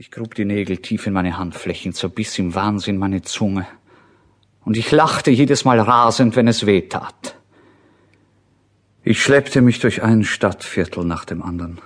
[0.00, 3.66] Ich grub die Nägel tief in meine Handflächen, zerbiss im Wahnsinn meine Zunge.
[4.64, 7.36] Und ich lachte jedes Mal rasend, wenn es weh tat.
[9.04, 11.82] Ich schleppte mich durch ein Stadtviertel nach dem anderen.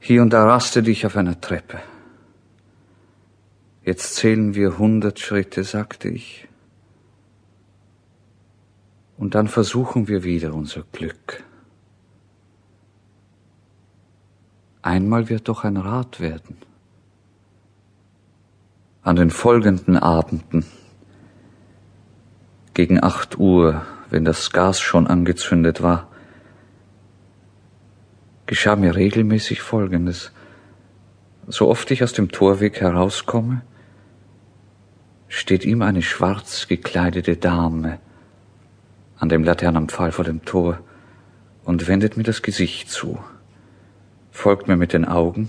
[0.00, 1.80] Hier und da rastete ich auf einer Treppe.
[3.84, 6.48] Jetzt zählen wir hundert Schritte, sagte ich.
[9.16, 11.44] Und dann versuchen wir wieder unser Glück.
[14.82, 16.56] Einmal wird doch ein Rat werden.
[19.02, 20.64] An den folgenden Abenden,
[22.72, 26.08] gegen acht Uhr, wenn das Gas schon angezündet war,
[28.46, 30.32] geschah mir regelmäßig Folgendes.
[31.46, 33.62] So oft ich aus dem Torweg herauskomme,
[35.28, 38.00] steht ihm eine schwarz gekleidete Dame
[39.18, 40.80] an dem Laternenpfahl vor dem Tor
[41.64, 43.18] und wendet mir das Gesicht zu
[44.40, 45.48] folgt mir mit den Augen,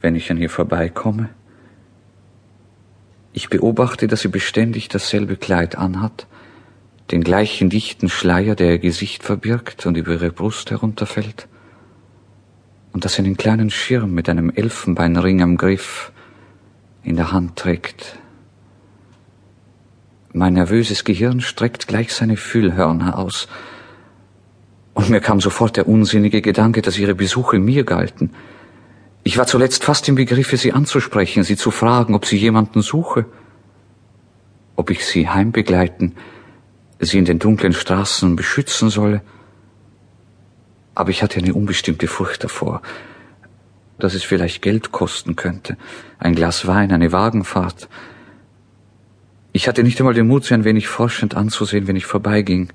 [0.00, 1.28] wenn ich an ihr vorbeikomme.
[3.34, 6.26] Ich beobachte, dass sie beständig dasselbe Kleid anhat,
[7.10, 11.48] den gleichen dichten Schleier, der ihr Gesicht verbirgt und über ihre Brust herunterfällt,
[12.92, 16.10] und dass sie einen kleinen Schirm mit einem Elfenbeinring am Griff
[17.02, 18.18] in der Hand trägt.
[20.32, 23.48] Mein nervöses Gehirn streckt gleich seine Füllhörner aus,
[24.94, 28.30] und mir kam sofort der unsinnige Gedanke, dass ihre Besuche mir galten.
[29.24, 33.26] Ich war zuletzt fast im Begriffe, sie anzusprechen, sie zu fragen, ob sie jemanden suche,
[34.76, 36.14] ob ich sie heimbegleiten,
[37.00, 39.22] sie in den dunklen Straßen beschützen solle.
[40.94, 42.82] Aber ich hatte eine unbestimmte Furcht davor,
[43.98, 45.76] dass es vielleicht Geld kosten könnte,
[46.18, 47.88] ein Glas Wein, eine Wagenfahrt.
[49.52, 52.72] Ich hatte nicht einmal den Mut, sie ein wenig forschend anzusehen, wenn ich vorbeiging.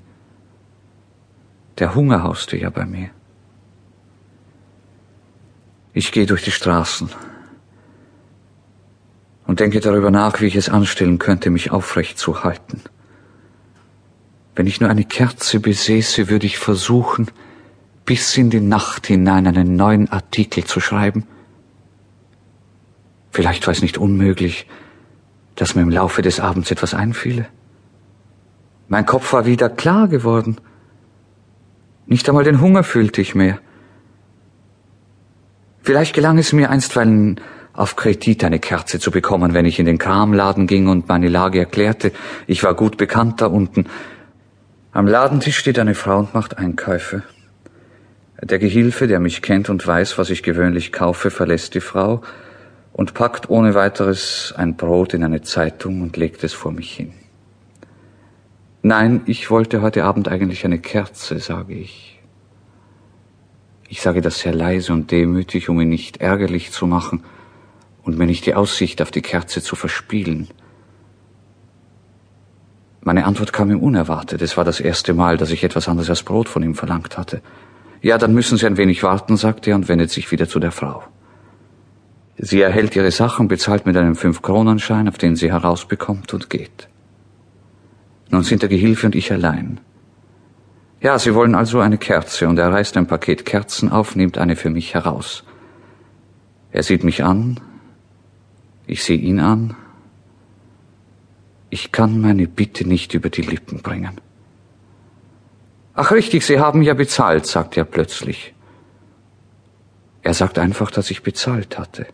[1.80, 3.10] Der Hunger hauste ja bei mir.
[5.94, 7.10] Ich gehe durch die Straßen
[9.46, 12.82] und denke darüber nach, wie ich es anstellen könnte, mich aufrecht zu halten.
[14.54, 17.28] Wenn ich nur eine Kerze besäße, würde ich versuchen,
[18.04, 21.26] bis in die Nacht hinein einen neuen Artikel zu schreiben.
[23.30, 24.66] Vielleicht war es nicht unmöglich,
[25.56, 27.46] dass mir im Laufe des Abends etwas einfiele.
[28.88, 30.58] Mein Kopf war wieder klar geworden.
[32.10, 33.60] Nicht einmal den Hunger fühlte ich mehr.
[35.80, 37.40] Vielleicht gelang es mir einstweilen
[37.72, 41.60] auf Kredit eine Kerze zu bekommen, wenn ich in den Kramladen ging und meine Lage
[41.60, 42.10] erklärte.
[42.48, 43.86] Ich war gut bekannt da unten.
[44.90, 47.22] Am Ladentisch steht eine Frau und macht Einkäufe.
[48.42, 52.22] Der Gehilfe, der mich kennt und weiß, was ich gewöhnlich kaufe, verlässt die Frau
[52.92, 57.12] und packt ohne weiteres ein Brot in eine Zeitung und legt es vor mich hin.
[58.82, 62.18] Nein, ich wollte heute Abend eigentlich eine Kerze, sage ich.
[63.88, 67.24] Ich sage das sehr leise und demütig, um ihn nicht ärgerlich zu machen
[68.02, 70.48] und mir nicht die Aussicht auf die Kerze zu verspielen.
[73.02, 74.42] Meine Antwort kam ihm unerwartet.
[74.42, 77.42] Es war das erste Mal, dass ich etwas anderes als Brot von ihm verlangt hatte.
[78.02, 80.72] Ja, dann müssen Sie ein wenig warten, sagte er und wendet sich wieder zu der
[80.72, 81.02] Frau.
[82.38, 86.89] Sie erhält ihre Sachen, bezahlt mit einem Fünf-Kronenschein, auf den sie herausbekommt und geht.
[88.30, 89.80] Nun sind der Gehilfe und ich allein.
[91.00, 94.56] Ja, Sie wollen also eine Kerze, und er reißt ein Paket Kerzen auf, nimmt eine
[94.56, 95.44] für mich heraus.
[96.72, 97.58] Er sieht mich an,
[98.86, 99.76] ich sehe ihn an.
[101.70, 104.20] Ich kann meine Bitte nicht über die Lippen bringen.
[105.94, 108.54] Ach richtig, Sie haben ja bezahlt, sagt er plötzlich.
[110.22, 112.06] Er sagt einfach, dass ich bezahlt hatte.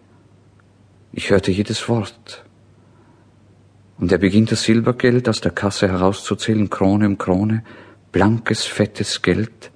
[1.12, 2.45] Ich hörte jedes Wort.
[3.98, 7.64] Und er beginnt das Silbergeld aus der Kasse herauszuzählen, Krone um Krone,
[8.12, 9.70] blankes, fettes Geld.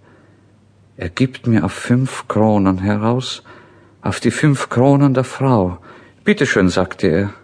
[0.97, 3.43] Er gibt mir auf fünf Kronen heraus,
[4.03, 5.79] auf die fünf Kronen der Frau.
[6.25, 7.35] Bitte schön, sagte er.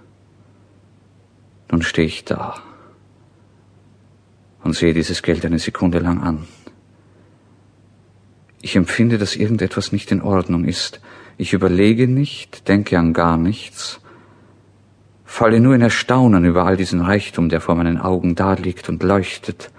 [1.71, 2.63] Nun stehe ich da
[4.63, 6.47] und sehe dieses Geld eine Sekunde lang an.
[8.61, 11.01] Ich empfinde, dass irgendetwas nicht in Ordnung ist.
[11.39, 14.01] Ich überlege nicht, denke an gar nichts,
[15.37, 19.71] falle nur in Erstaunen über all diesen Reichtum, der vor meinen Augen daliegt und leuchtet.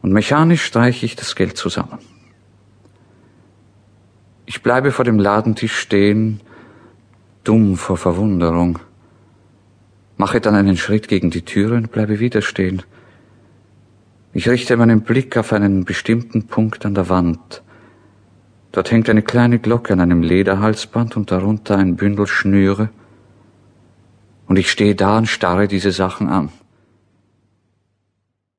[0.00, 1.98] Und mechanisch streiche ich das Geld zusammen.
[4.46, 6.40] Ich bleibe vor dem Ladentisch stehen,
[7.42, 8.78] dumm vor Verwunderung,
[10.18, 12.84] mache dann einen Schritt gegen die Türe und bleibe wieder stehen.
[14.32, 17.64] Ich richte meinen Blick auf einen bestimmten Punkt an der Wand.
[18.70, 22.90] Dort hängt eine kleine Glocke an einem Lederhalsband und darunter ein Bündel Schnüre,
[24.46, 26.50] und ich stehe da und starre diese Sachen an.